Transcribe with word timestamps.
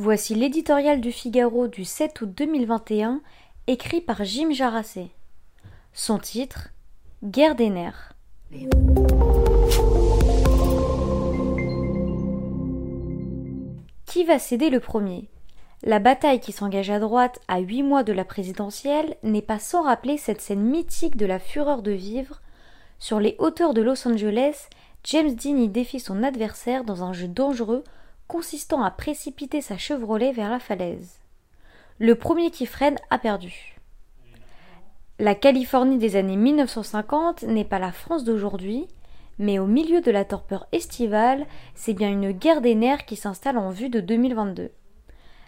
Voici 0.00 0.36
l'éditorial 0.36 1.00
du 1.00 1.10
Figaro 1.10 1.66
du 1.66 1.84
7 1.84 2.20
août 2.20 2.32
2021, 2.32 3.20
écrit 3.66 4.00
par 4.00 4.22
Jim 4.22 4.52
Jarassé. 4.52 5.10
Son 5.92 6.20
titre 6.20 6.68
Guerre 7.24 7.56
des 7.56 7.68
nerfs. 7.68 8.12
Qui 14.06 14.22
va 14.22 14.38
céder 14.38 14.70
le 14.70 14.78
premier? 14.78 15.28
La 15.82 15.98
bataille 15.98 16.38
qui 16.38 16.52
s'engage 16.52 16.90
à 16.90 17.00
droite 17.00 17.40
à 17.48 17.58
huit 17.58 17.82
mois 17.82 18.04
de 18.04 18.12
la 18.12 18.24
présidentielle 18.24 19.16
n'est 19.24 19.42
pas 19.42 19.58
sans 19.58 19.82
rappeler 19.82 20.16
cette 20.16 20.40
scène 20.40 20.62
mythique 20.62 21.16
de 21.16 21.26
la 21.26 21.40
fureur 21.40 21.82
de 21.82 21.90
vivre. 21.90 22.40
Sur 23.00 23.18
les 23.18 23.34
hauteurs 23.40 23.74
de 23.74 23.82
Los 23.82 24.06
Angeles, 24.06 24.68
James 25.02 25.34
Dean 25.34 25.66
défie 25.66 25.98
son 25.98 26.22
adversaire 26.22 26.84
dans 26.84 27.02
un 27.02 27.12
jeu 27.12 27.26
dangereux 27.26 27.82
consistant 28.28 28.82
à 28.84 28.90
précipiter 28.90 29.60
sa 29.60 29.76
Chevrolet 29.76 30.32
vers 30.32 30.50
la 30.50 30.60
falaise. 30.60 31.18
Le 31.98 32.14
premier 32.14 32.50
qui 32.50 32.66
freine 32.66 32.98
a 33.10 33.18
perdu. 33.18 33.74
La 35.18 35.34
Californie 35.34 35.98
des 35.98 36.14
années 36.14 36.36
1950 36.36 37.42
n'est 37.42 37.64
pas 37.64 37.80
la 37.80 37.90
France 37.90 38.22
d'aujourd'hui, 38.22 38.86
mais 39.40 39.58
au 39.58 39.66
milieu 39.66 40.00
de 40.00 40.12
la 40.12 40.24
torpeur 40.24 40.68
estivale, 40.70 41.46
c'est 41.74 41.94
bien 41.94 42.10
une 42.10 42.30
guerre 42.30 42.60
des 42.60 42.76
nerfs 42.76 43.06
qui 43.06 43.16
s'installe 43.16 43.58
en 43.58 43.70
vue 43.70 43.88
de 43.88 44.00
2022. 44.00 44.70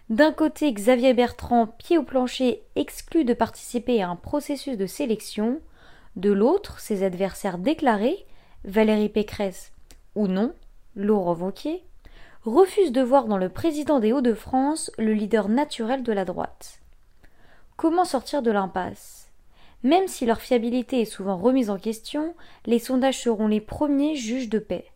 D'un 0.08 0.32
côté, 0.32 0.72
Xavier 0.72 1.14
Bertrand, 1.14 1.68
pied 1.68 1.98
au 1.98 2.02
plancher, 2.02 2.64
exclu 2.74 3.24
de 3.24 3.34
participer 3.34 4.02
à 4.02 4.08
un 4.08 4.16
processus 4.16 4.76
de 4.76 4.86
sélection. 4.86 5.60
De 6.16 6.32
l'autre, 6.32 6.80
ses 6.80 7.04
adversaires 7.04 7.58
déclarés, 7.58 8.26
Valérie 8.64 9.08
Pécresse 9.08 9.72
ou 10.16 10.26
non, 10.26 10.52
Laurent 10.96 11.34
Wauquiez, 11.34 11.84
refuse 12.44 12.90
de 12.90 13.02
voir 13.02 13.26
dans 13.26 13.36
le 13.36 13.50
président 13.50 14.00
des 14.00 14.12
Hauts-de-France 14.12 14.90
le 14.96 15.12
leader 15.12 15.48
naturel 15.48 16.02
de 16.02 16.12
la 16.12 16.24
droite. 16.24 16.80
Comment 17.76 18.04
sortir 18.04 18.42
de 18.42 18.50
l'impasse? 18.50 19.30
Même 19.82 20.08
si 20.08 20.24
leur 20.24 20.40
fiabilité 20.40 21.02
est 21.02 21.06
souvent 21.06 21.36
remise 21.36 21.70
en 21.70 21.78
question, 21.78 22.34
les 22.66 22.78
sondages 22.78 23.20
seront 23.20 23.46
les 23.46 23.60
premiers 23.60 24.16
juges 24.16 24.48
de 24.48 24.58
paix. 24.58 24.86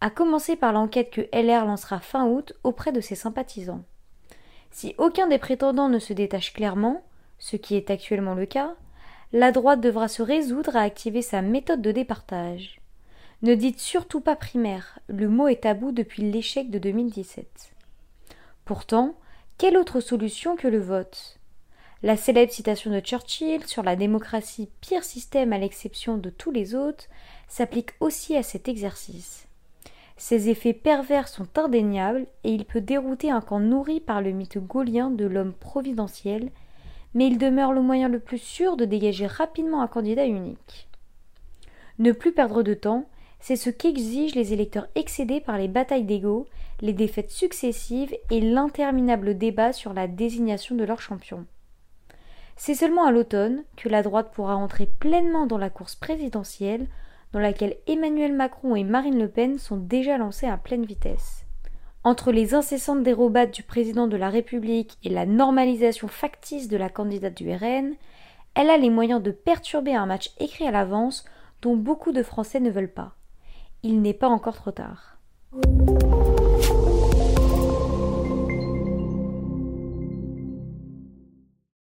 À 0.00 0.10
commencer 0.10 0.56
par 0.56 0.72
l'enquête 0.72 1.10
que 1.10 1.22
LR 1.32 1.64
lancera 1.66 2.00
fin 2.00 2.26
août 2.26 2.54
auprès 2.64 2.92
de 2.92 3.00
ses 3.00 3.14
sympathisants. 3.14 3.84
Si 4.70 4.94
aucun 4.98 5.26
des 5.26 5.38
prétendants 5.38 5.88
ne 5.88 5.98
se 5.98 6.12
détache 6.12 6.52
clairement, 6.52 7.02
ce 7.38 7.56
qui 7.56 7.76
est 7.76 7.90
actuellement 7.90 8.34
le 8.34 8.46
cas, 8.46 8.74
la 9.32 9.52
droite 9.52 9.80
devra 9.80 10.08
se 10.08 10.22
résoudre 10.22 10.76
à 10.76 10.82
activer 10.82 11.22
sa 11.22 11.42
méthode 11.42 11.82
de 11.82 11.92
départage. 11.92 12.80
Ne 13.42 13.54
dites 13.54 13.80
surtout 13.80 14.22
pas 14.22 14.34
primaire, 14.34 14.98
le 15.08 15.28
mot 15.28 15.46
est 15.46 15.64
tabou 15.64 15.92
depuis 15.92 16.22
l'échec 16.22 16.70
de 16.70 16.78
2017. 16.78 17.74
Pourtant, 18.64 19.14
quelle 19.58 19.76
autre 19.76 20.00
solution 20.00 20.56
que 20.56 20.68
le 20.68 20.80
vote? 20.80 21.38
La 22.02 22.16
célèbre 22.16 22.50
citation 22.50 22.90
de 22.90 23.00
Churchill 23.00 23.66
sur 23.66 23.82
la 23.82 23.94
démocratie, 23.94 24.70
pire 24.80 25.04
système 25.04 25.52
à 25.52 25.58
l'exception 25.58 26.16
de 26.16 26.30
tous 26.30 26.50
les 26.50 26.74
autres, 26.74 27.04
s'applique 27.46 27.90
aussi 28.00 28.36
à 28.36 28.42
cet 28.42 28.68
exercice. 28.68 29.46
Ses 30.16 30.48
effets 30.48 30.72
pervers 30.72 31.28
sont 31.28 31.58
indéniables 31.58 32.26
et 32.42 32.52
il 32.52 32.64
peut 32.64 32.80
dérouter 32.80 33.30
un 33.30 33.42
camp 33.42 33.60
nourri 33.60 34.00
par 34.00 34.22
le 34.22 34.30
mythe 34.30 34.56
gaulien 34.56 35.10
de 35.10 35.26
l'homme 35.26 35.52
providentiel, 35.52 36.50
mais 37.12 37.26
il 37.26 37.36
demeure 37.36 37.74
le 37.74 37.82
moyen 37.82 38.08
le 38.08 38.18
plus 38.18 38.38
sûr 38.38 38.78
de 38.78 38.86
dégager 38.86 39.26
rapidement 39.26 39.82
un 39.82 39.88
candidat 39.88 40.24
unique. 40.24 40.88
Ne 41.98 42.12
plus 42.12 42.32
perdre 42.32 42.62
de 42.62 42.72
temps, 42.72 43.06
c'est 43.40 43.56
ce 43.56 43.70
qu'exigent 43.70 44.34
les 44.34 44.52
électeurs 44.52 44.88
excédés 44.94 45.40
par 45.40 45.58
les 45.58 45.68
batailles 45.68 46.04
d'ego, 46.04 46.46
les 46.80 46.92
défaites 46.92 47.30
successives 47.30 48.14
et 48.30 48.40
l'interminable 48.40 49.38
débat 49.38 49.72
sur 49.72 49.92
la 49.92 50.08
désignation 50.08 50.74
de 50.74 50.84
leur 50.84 51.00
champion. 51.00 51.46
C'est 52.56 52.74
seulement 52.74 53.04
à 53.04 53.12
l'automne 53.12 53.64
que 53.76 53.88
la 53.88 54.02
droite 54.02 54.32
pourra 54.32 54.56
entrer 54.56 54.86
pleinement 54.86 55.46
dans 55.46 55.58
la 55.58 55.70
course 55.70 55.94
présidentielle, 55.94 56.88
dans 57.32 57.38
laquelle 57.40 57.76
Emmanuel 57.86 58.32
Macron 58.32 58.76
et 58.76 58.84
Marine 58.84 59.18
Le 59.18 59.28
Pen 59.28 59.58
sont 59.58 59.76
déjà 59.76 60.16
lancés 60.16 60.46
à 60.46 60.56
pleine 60.56 60.86
vitesse. 60.86 61.44
Entre 62.02 62.32
les 62.32 62.54
incessantes 62.54 63.02
dérobades 63.02 63.50
du 63.50 63.62
président 63.62 64.06
de 64.06 64.16
la 64.16 64.30
République 64.30 64.96
et 65.02 65.08
la 65.08 65.26
normalisation 65.26 66.08
factice 66.08 66.68
de 66.68 66.76
la 66.76 66.88
candidate 66.88 67.36
du 67.36 67.52
RN, 67.52 67.94
elle 68.54 68.70
a 68.70 68.78
les 68.78 68.90
moyens 68.90 69.22
de 69.22 69.32
perturber 69.32 69.94
un 69.94 70.06
match 70.06 70.30
écrit 70.38 70.66
à 70.66 70.70
l'avance 70.70 71.24
dont 71.62 71.76
beaucoup 71.76 72.12
de 72.12 72.22
Français 72.22 72.60
ne 72.60 72.70
veulent 72.70 72.92
pas 72.92 73.16
il 73.86 74.02
n'est 74.02 74.14
pas 74.14 74.28
encore 74.28 74.56
trop 74.56 74.72
tard. 74.72 75.16